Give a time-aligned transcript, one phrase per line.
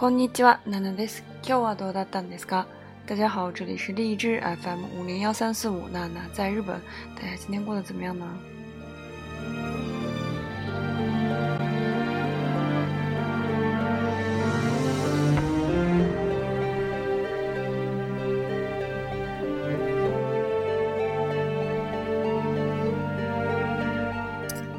[0.00, 1.24] こんにちは、ナナです。
[1.42, 2.66] 今日はどうだったんですか？
[3.06, 6.80] 大家好，这里是荔枝 FM 五零幺三四五，娜娜在日本，
[7.14, 8.26] 大家今天过得怎么样呢？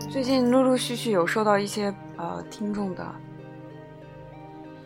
[0.09, 3.05] 最近陆陆续续有收到一些呃听众的。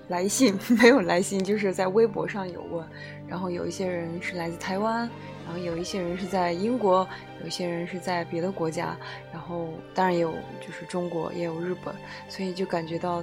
[0.08, 2.86] 来信 没有来信，就是在微博上有问，
[3.26, 5.08] 然后有一些人是来自台湾，
[5.44, 7.06] 然后有一些人是在英国，
[7.40, 8.96] 有一些人是在别的国家，
[9.32, 11.94] 然后当然也有就是中国也有日本，
[12.28, 13.22] 所以就感觉到，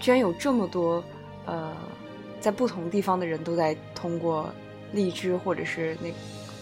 [0.00, 1.02] 居然有这么多
[1.46, 1.76] 呃
[2.40, 4.52] 在不同地方的人都在通过
[4.92, 6.08] 荔枝或者是那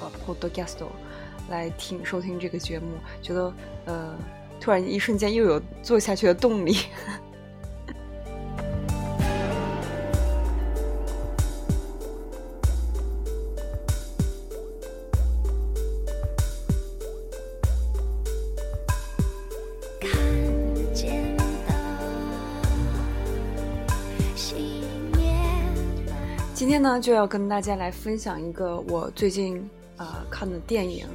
[0.01, 0.77] 呃 Podcast
[1.49, 2.87] 来听收听这个节目，
[3.23, 3.53] 觉得
[3.87, 4.15] 呃
[4.61, 6.77] 突然一瞬间又有做下去的动力。
[26.79, 31.09] 天呢，就要跟大家来分享一个我最近啊、看的电影。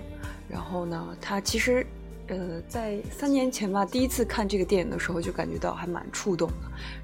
[0.50, 1.88] 然后呢，它其实，
[2.28, 6.56] 呃，在三年前吧，第一次看这个电影的时候就感觉到还蛮触动的。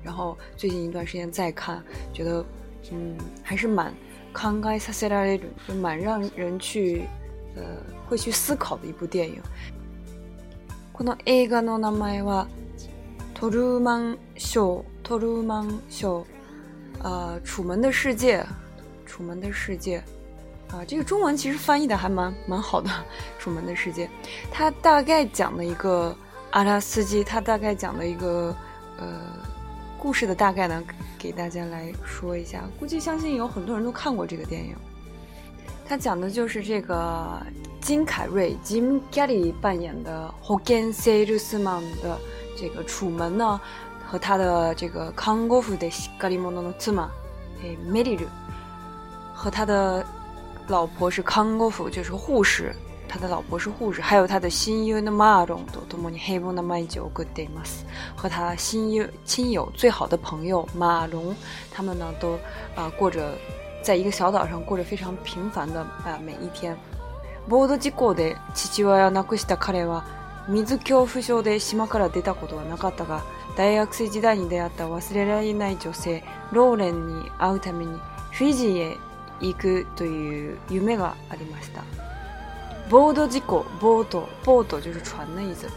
[0.03, 1.81] 然后最近一段时间再看，
[2.11, 2.45] 觉得，
[2.91, 3.93] 嗯，还是蛮
[4.33, 7.03] 慷慨撒切的那种，就蛮让人去，
[7.55, 7.63] 呃，
[8.09, 9.41] 会去思考的一部电影。
[10.91, 12.45] この映画の名前は
[13.39, 14.81] 《トルーマンショー》。
[15.01, 16.23] 《トルーマンショー》。
[17.01, 18.45] 呃，楚门的世界，
[19.05, 20.03] 楚门的世界，
[20.69, 22.89] 啊，这个中文其实翻译的还蛮蛮好的。
[23.37, 24.09] 楚门的世界，
[24.51, 26.15] 它大概讲的一个
[26.51, 28.55] 阿拉斯基，他大概讲的一个
[28.97, 29.07] 呃
[29.97, 30.83] 故事的大概呢，
[31.17, 32.63] 给大家来说一下。
[32.79, 34.75] 估计相信有很多人都看过这个电影。
[35.87, 37.41] 他讲的就是这个
[37.81, 42.19] 金凯瑞 Jim Carrey 扮演的 Hogan Salesman 的
[42.57, 43.59] 这个楚门呢。
[44.08, 47.10] 和他的这个康国夫的格里莫诺诺兹玛，
[47.62, 48.26] 哎，梅里鲁，
[49.34, 50.04] 和他的
[50.68, 52.74] 老婆是康国夫，就是护士，
[53.08, 57.84] 他的老婆是护士，还有他的新友的马龙都多么尼黑波的麦酒格德马斯，
[58.16, 61.34] 和他新友亲友最好的朋友马龙，
[61.70, 62.38] 他们呢都
[62.74, 63.32] 啊过着
[63.82, 66.76] 在一个小岛上过着非常平凡的啊每一天。
[67.46, 70.02] ボード事故で父親を亡くした彼は
[70.49, 73.23] 水恐怖症で島から出たことはなかったが。
[73.59, 76.23] 大学生時代に出会った忘れられない女性
[76.53, 77.99] ローレンに会うために
[78.31, 78.97] フィジーへ
[79.41, 81.83] 行くという夢がありました
[82.89, 85.69] ボード事故ボートボート就是船的意思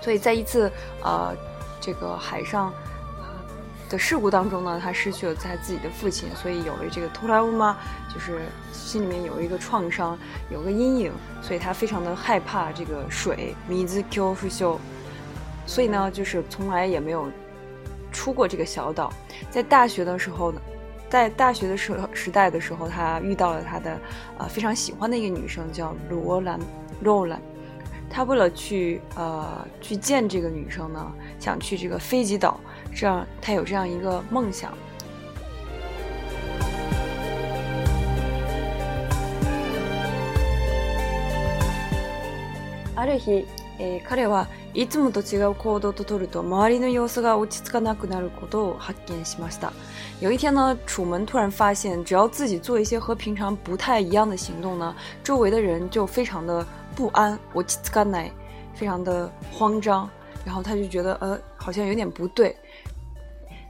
[0.00, 0.70] 所以在一次
[1.02, 1.36] 呃
[1.80, 2.72] 这个海上
[3.92, 7.76] 的事故当中呢，他失去了他自己的父亲，所以有了这个托拉乌妈，
[8.12, 8.40] 就是
[8.72, 10.18] 心里面有一个创伤，
[10.50, 13.54] 有个阴影，所以他非常的害怕这个水。
[13.68, 14.80] 米兹 Q 夫秀
[15.66, 17.28] 所以呢，就是从来也没有
[18.10, 19.12] 出过这个小岛。
[19.50, 20.60] 在大学的时候呢，
[21.10, 24.00] 在大学的时时代的时候，他遇到了他的
[24.38, 26.58] 呃非常喜欢的一个女生，叫罗兰。
[27.02, 27.38] 罗兰，
[28.11, 32.59] 他为了去呃去见这个女生呢，想去这个飞吉岛，
[32.93, 34.71] 这样他有这样一个梦想。
[42.95, 43.45] ある日。
[43.79, 49.71] えー、彼はいつもと違う行動と取ると周りの様子が落ち着かなくなることを発見しました。
[50.19, 58.30] 有一天呢，楚门突然发现，只要自己做一些和平常不太一样的行动呢，周围的人就非常的 不安，我起干乃
[58.74, 60.08] 非常的慌张，
[60.44, 62.56] 然后他就觉得呃好像有点不对，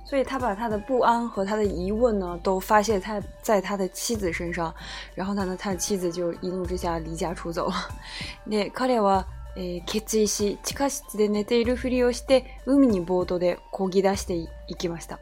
[0.05, 4.75] 所以他把他的不安和他的疑问呢都发泄他在他的妻子身上，
[5.15, 7.75] 然后呢，他的妻子就一怒之下离家出走了。
[8.45, 9.25] 那彼は
[9.55, 14.49] えー、決意し、地下室で寝ているふりをして、海にボートで漕ぎ出してい
[14.79, 15.19] きました。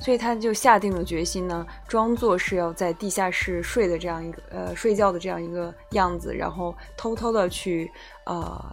[0.00, 7.90] 所以他就下定了决心呢，装作是要在地下室睡的这样一个呃睡觉的这样一个样子，然后偷偷的去
[8.26, 8.72] 呃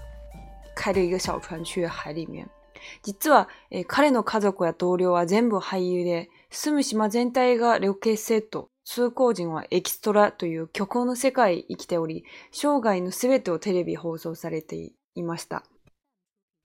[0.75, 2.47] 开着一个小船去海里面。
[3.03, 8.69] 実は、えー、彼の家族や同僚は全部俳優で、住む島全体がロケセット。
[8.83, 15.63] 通行人はエキストラという虚構の世界生きており、生涯のすべてをテレビ放送されていました。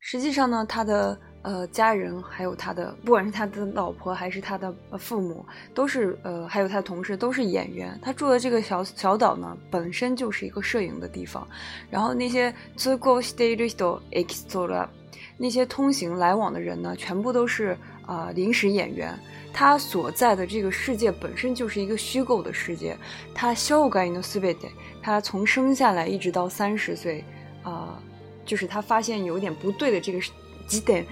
[0.01, 5.45] 实际上呢，他的 呃家人，还有他的，不管是他的老婆还是他的父母，
[5.75, 7.99] 都是呃，还有他的同事都是演员。
[8.03, 11.47] 他住的这个小小岛呢，本身就是一个摄影的地方。
[11.91, 14.89] 然后那些通行している人エキストラ，
[15.37, 17.77] 那些通行来往的人呢，全部都是。
[18.07, 19.13] 啊临时演员，
[19.53, 22.97] 他所在的这个世界本身就是一个虚构的世界。
[23.35, 24.69] 他修改的斯贝德，
[25.03, 27.25] 他从生下来一直到三十岁，
[27.65, 28.01] 啊，
[28.45, 30.21] 就是他发现有点不对的这个
[30.69, 31.05] 几点，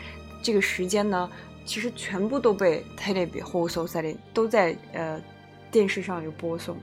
[0.43, 1.31] 这个时间呢，
[1.65, 5.21] 其实全部都被 telebi 或 so s a 都在呃
[5.71, 6.77] 电视上有播送。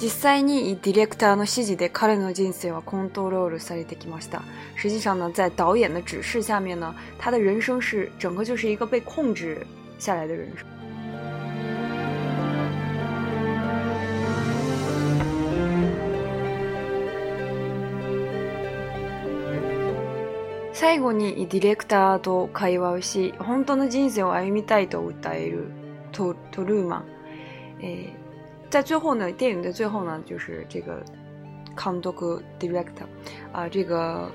[0.00, 4.42] 実際にディレクターの指示で彼の人生はコントロールされてきました。
[4.76, 9.66] 实际上呢，在导演的指示下面呢，他的人生是整个就是一个被控制
[9.98, 10.64] 下来的人生。
[20.83, 25.71] 最後にディレクターと会話し、本当の人生を歩みたいと訴える
[26.11, 27.05] トルーマン。
[28.69, 31.01] 在最后呢，电影的最后呢，就是这个
[31.77, 33.05] conduct director，
[33.53, 34.29] 啊，这个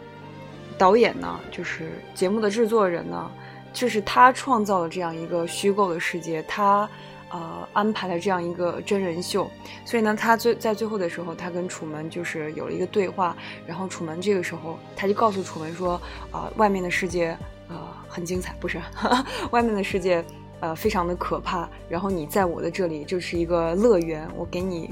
[0.79, 3.31] 导演呢，就是节目的制作人呢，
[3.75, 6.89] 就是他创造了这样一个虚构的世界，他。
[7.31, 9.51] 呃安排了这样一个真人秀，
[9.85, 13.37] 所以呢，他最在最后的时候，他跟楚门就是有了一个对话，
[13.67, 17.29] 然后楚门这个时候他就告诉楚门说啊，外面的世界
[17.69, 18.81] 啊很精彩，不是，
[19.51, 20.25] 外面的世界。
[20.61, 21.71] 呃，非常的可怕。
[21.89, 24.91] 然后你在我的这里就是一个乐园，我给你，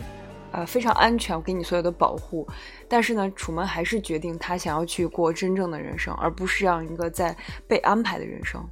[0.52, 2.46] 呃，非常安全，我给你所有的保护。
[2.86, 7.36] 但是呢，楚门还是决定他想要去过真正的人生，而不是这样一个在
[7.66, 8.64] 被安排的人生。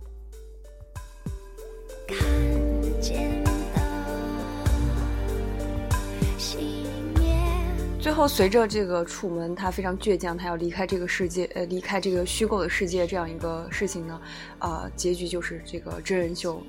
[8.14, 14.20] 然后，随着这个楚门他非常倔强，他要离开这个世界，呃，离开这个虚构的世界这样一个事情呢，
[14.60, 16.62] 啊，结局就是这个真人秀。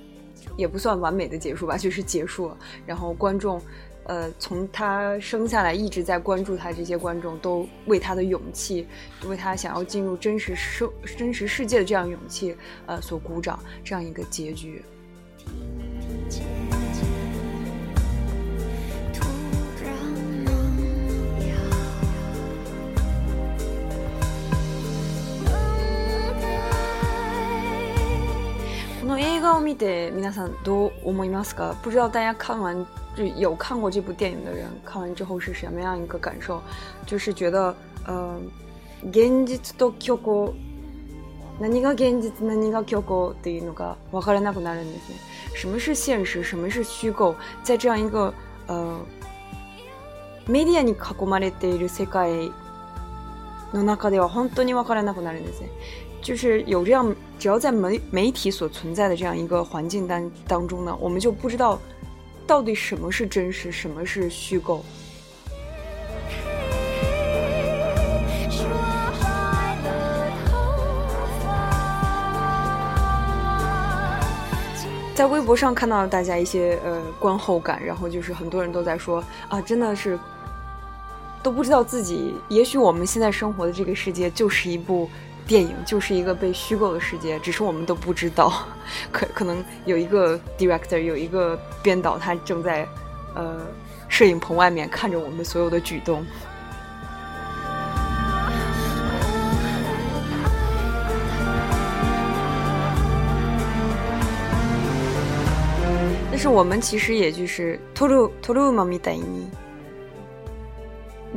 [0.58, 2.58] 也不算完美的结束吧，就是结束了。
[2.88, 3.62] 然后观众，
[4.06, 8.88] 呃，从他生下来一直在关注他，这些观众都为他的勇气，
[9.28, 12.58] 为他想要进入真实生真实世界的这样勇气，
[12.88, 13.60] 呃，所鼓掌。
[13.84, 14.84] 这样一个结局。
[29.66, 31.74] 見て皆さんどう思いますか？
[31.82, 32.86] 不知道大家看完
[33.18, 36.62] 就有看过这部电影的人，看完之后是什么样一个感受？
[37.08, 37.76] 就是觉得，
[38.06, 38.40] 呃，
[39.12, 40.54] 現実と虚構、
[41.60, 43.32] 何が現実、何が虚構？
[43.32, 45.16] っていうのが分からなくなるんですね。
[45.56, 46.44] 什么是现实？
[46.44, 47.34] 什么是虚构？
[47.64, 48.32] 在这样一个
[48.68, 49.00] 呃
[50.48, 52.52] メディアに囲まれている世界
[53.75, 55.69] の中では本当に分からなくなるんですね。
[56.23, 61.79] 就是有这样，只要在媒媒体所存在的这样一个环境当当中呢，我们就不知道
[62.47, 64.85] 到底什么是真实，什么是虚构。
[75.15, 80.19] 在微博上看到大家一些呃观后感，然后就是很多人都在说啊，真的是
[81.45, 85.09] 都不知道自己，也许我们现在生活的这个世界就是一部。
[85.47, 88.53] 电影就是一个被虚构的世界，只是我们都不知道。
[89.11, 92.87] 可可能有一个 director，有一个编导，他正在
[93.35, 93.61] 呃
[94.09, 96.25] 摄影棚外面看着我们所有的举动。
[106.31, 109.49] 但是我们其实也就是トルトルマみたいに、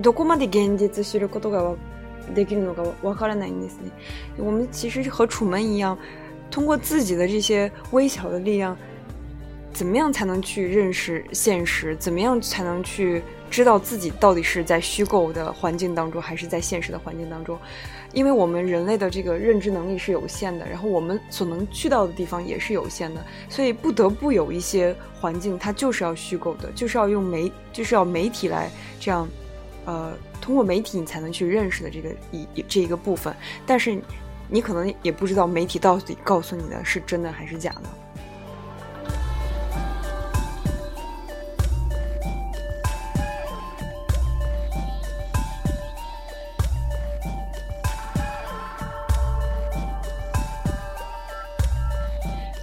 [0.01, 1.75] どこまで現実知ることが
[2.33, 3.91] できるのかわからないんですね。
[4.37, 5.97] 我们其实和楚门一样，
[6.49, 8.75] 通过自己的这些微小的力量，
[9.73, 11.95] 怎么样才能去认识现实？
[11.97, 17.57] 怎么样才能去知道自己到底是在虚构的环境当中，还是在现实的环境当中？
[18.13, 28.69] 因为我们人类的这个认知能力是有限的，然后我们所能去到的地方也是有限的，所以不得不有一些环境，它就是要虚构的，就是要用媒，就是要媒体来
[28.99, 29.27] 这样，
[29.88, 30.12] 呃。
[30.40, 33.34] 通过媒体，你才能去认识的这个一这一个部分，
[33.66, 34.00] 但是
[34.48, 37.90] 你可能也不知道媒体到底告诉你的是真的还是假的。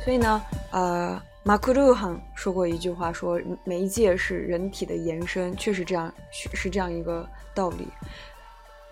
[0.03, 1.21] 所以呢，呃。
[1.44, 7.86] 马克鲁汉说过一句话，说媒介是人体的延伸，确实这样，是这样一个道理。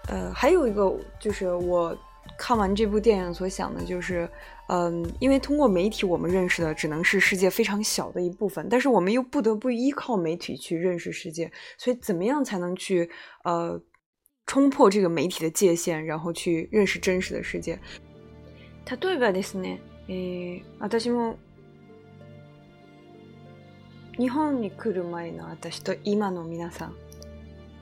[0.08, 1.96] 呃，还有一个就是我
[2.38, 4.26] 看完这部电影所想的，就是，
[4.68, 13.10] 嗯，因为通过媒体，我们认识的只能是世界非常小的一部分，但是我们又不得不依靠媒体去认识世界，所以怎么样才能去，
[13.44, 13.78] 呃，
[14.46, 17.78] 冲破这个媒体的界限，然后去认识真实的世界。
[18.86, 19.78] 例えばですね、
[20.08, 21.36] えー、私も
[24.18, 26.94] 日本に来る前の私と今の皆さん。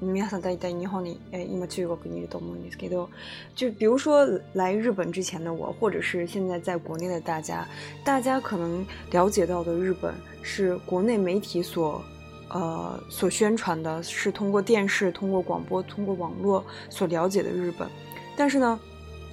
[0.01, 3.09] 皆さん大体日本に、え今中国にいると思うんですけど，
[3.55, 7.67] 就比如说来日本之前的我，或者是现在在国内的大家，
[8.05, 12.03] 大家可能了解到的日本是国内媒体所。
[12.49, 17.89] 呃，所宣传的是通过电视、通过广播、通过网络所了解的日本，
[18.37, 18.79] 但是呢，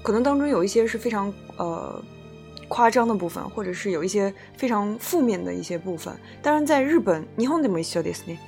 [0.02, 2.04] 可能当中有一些是非常呃
[2.68, 6.14] 夸张的部分，或者是有一些非常负面的一些部分。
[6.42, 8.40] 当然，在日本，日本でも一緒ですね。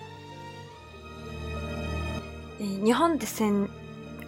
[2.59, 3.69] 日本で先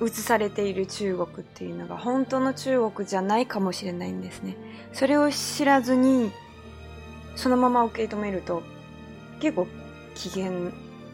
[0.01, 4.55] 映されている中国っていうのが本当の中国じゃないかもしれないんですね。
[4.93, 6.31] それを知らずに
[7.35, 8.61] そのまま受け止めると
[9.39, 9.67] 結構。
[10.19, 10.73] 体验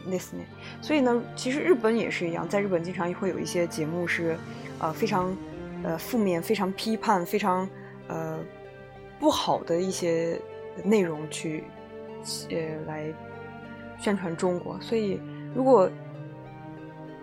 [0.09, 0.45] ですね，
[0.81, 4.37] 所以呢，其实日本也是一样，在日本经常会有一些节目是，
[4.79, 5.35] 呃，非常，
[5.83, 7.67] 呃，负面、非常批判、非常，
[8.07, 8.39] 呃，
[9.19, 10.39] 不好的一些
[10.83, 11.63] 内容去，
[12.49, 12.57] 呃，
[12.87, 13.05] 来
[13.99, 14.79] 宣传中国。
[14.81, 15.19] 所以，
[15.55, 15.89] 如果，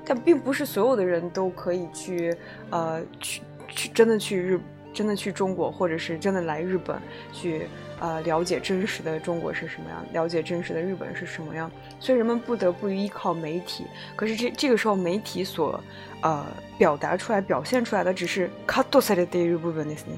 [0.05, 2.37] 但并不是所有的人都可以去，
[2.71, 4.61] 呃，去去真的去日，
[4.93, 7.01] 真的去中国，或者是真的来日本
[7.33, 7.67] 去。
[8.03, 13.85] 呃，了解真实的中国是什么样，了解真实的日本是什么样，所以人们不得不依靠媒体。
[14.17, 15.79] 可是这这个时候，媒体所
[16.23, 16.47] 呃
[16.79, 20.17] 表达出来、表现出来的只是カットされている部分ですね。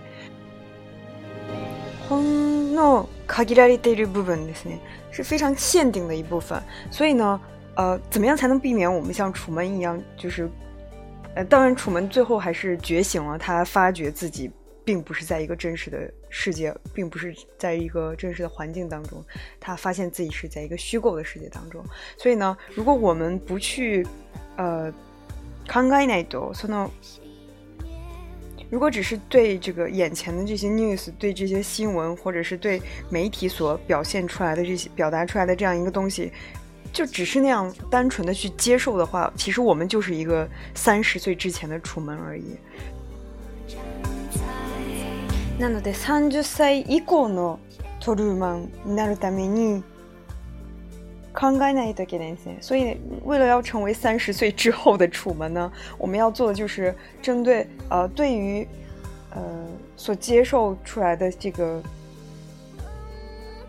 [2.09, 4.79] ほんの限られている部分ですね，
[5.11, 6.63] 是非常限定的一部分。
[6.91, 7.41] 所以呢，
[7.77, 10.49] 呃，怎么样才能避免我们像楚门一样，就是
[11.35, 14.51] 呃，当然楚门最后还是觉醒了，他发觉自己。
[14.85, 19.25] 并不是在一个真实的世界，并不是在一个真实的环境当中，
[19.61, 21.85] 他发现自己是在一个虚构的世界当中。
[22.17, 24.05] 所以呢，如果我们不去，
[24.57, 24.93] 呃，
[25.69, 26.91] 考えないとその，
[28.71, 32.81] 如果只是对这个眼前的这些 news，对这些新闻，或者是对
[33.11, 36.33] 媒体所表现出来的这些表达出来的这样一个东西，
[36.91, 42.57] 就只是那样单纯的去接受的话，其实我们就是一个三十岁之前的楚门而已。
[45.61, 47.59] なので30歳以降の
[48.01, 49.85] トルーマンになるために
[51.37, 52.59] 考えないといけないんですね。
[52.61, 58.67] 所以为了要成为三十岁之后的楚门呢，我们要做的就是针对呃对于
[59.35, 59.41] 呃
[59.97, 61.83] 所接受出来的这个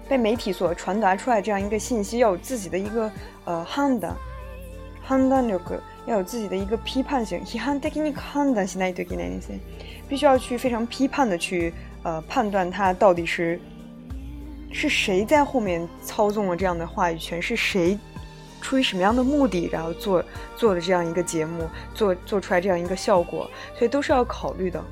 [0.09, 3.09] 被媒体所传达出来这样一个信息，要有自己的一个
[3.45, 4.13] 呃判断
[5.01, 5.53] 判断力，
[6.05, 7.39] 要有自己的一个批判性。
[7.45, 9.59] 批判的に判断しないといけないんですね。
[10.09, 11.73] 必须要去非常批判的去
[12.03, 13.57] 呃判断他到底是
[14.72, 17.98] 是谁在后面操纵了这样的话语权，是谁
[18.60, 20.22] 出于什么样的目的，然后做
[20.56, 24.82] 做的这样一个节目，做做出来这样一个效果，所以都是要考虑的。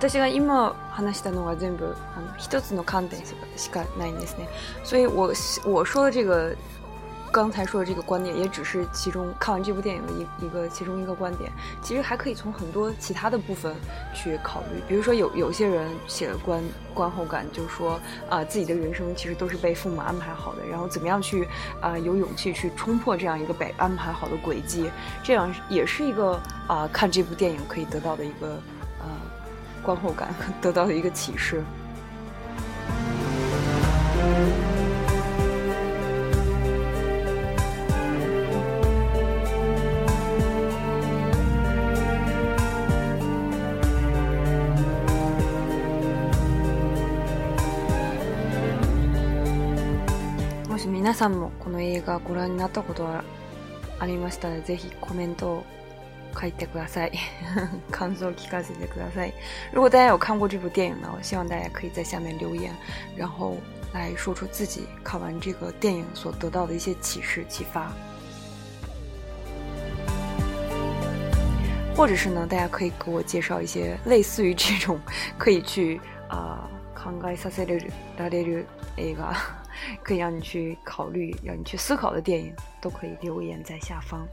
[0.00, 3.20] 私が今話したのが全部あの一つの観点
[3.56, 4.48] しかないんですね。
[4.84, 5.32] 所以我
[5.64, 6.54] 我说的这个
[7.32, 11.50] 刚才说的这个观点，也只是其中看完这部电影的一一个其中一个观点。
[11.82, 13.74] 其实还可以从很多其他的部分
[14.14, 14.80] 去考虑。
[14.88, 16.62] 比如说有有些人写了观
[16.94, 21.46] 观后感，就说啊自己的人生其实都是被父母安排好的，然后怎么样去
[21.80, 24.90] 啊有勇气去冲破这样一个被安排好的轨迹，
[25.22, 28.58] 这样也是一个啊看这部电影可以得到的一个。
[29.83, 30.29] 观后感
[30.61, 31.61] 得到的一个启示。
[50.67, 53.23] もし皆さんもこの映画ご覧になったことは
[53.99, 55.63] ありましたら、ぜひコメントを
[56.38, 57.12] 書いてください，
[57.90, 59.32] 感想聞かせてください。
[59.72, 62.74] 如果大家有看过这部电影呢，我希望大家可以在下面留言，
[63.16, 63.56] 然后
[63.94, 67.90] 来说出自己看完这个电影所得到的一些启示、启发。
[71.96, 75.00] 或者是呢，大家可以给我介绍一些类似于这种
[75.38, 75.98] 可以去
[76.28, 77.64] 啊考えさせ
[78.18, 78.66] られる
[78.98, 79.34] 映画，
[80.02, 84.28] 可以让你去考虑、让你去思考的电影，都可以留言在下方。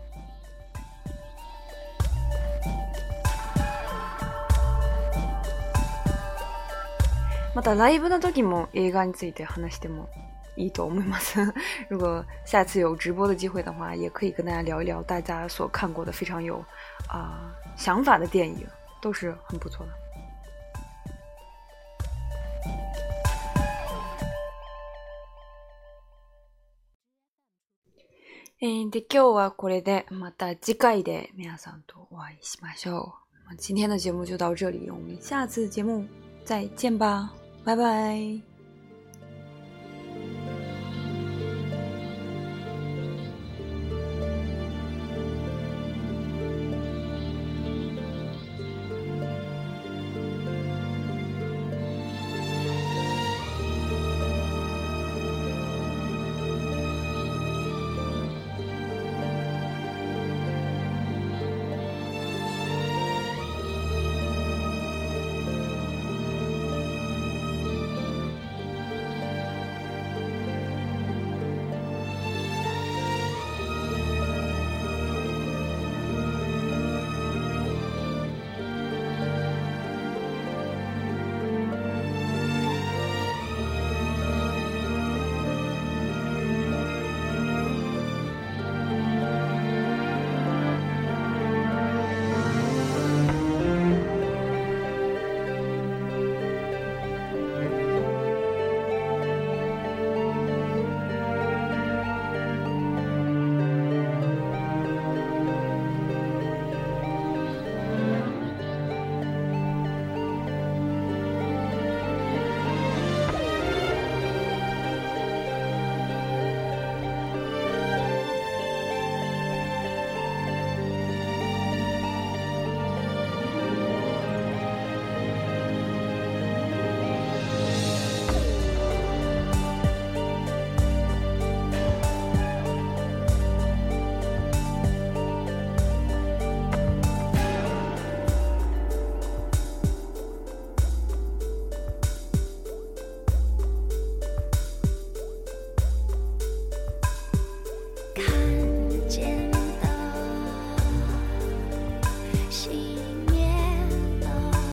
[7.55, 10.09] またライブの時も映画について話しても
[10.57, 11.39] いいと思います。
[11.89, 16.59] 如果下次有直播的机会的话，也可以跟大家聊一聊大家所看过的非常有
[17.09, 18.67] 啊呃想法的电影，
[19.01, 19.93] 都是很不错的。
[28.61, 33.15] えーで今日はこれでまた次回で皆さんとお会いしましょ
[33.53, 33.57] う。
[33.57, 36.05] 今天的节目就到这里，我们下次节目
[36.49, 37.29] 再见吧，
[37.63, 38.48] 拜拜。